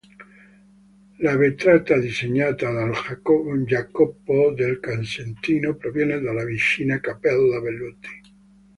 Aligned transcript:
La 1.19 1.35
vetrata 1.37 1.99
disegnata 1.99 2.71
da 2.71 2.89
Jacopo 3.67 4.51
del 4.51 4.79
Casentino 4.79 5.75
proviene 5.75 6.19
dalla 6.19 6.43
vicina 6.43 6.99
Cappella 6.99 7.61
Velluti. 7.61 8.21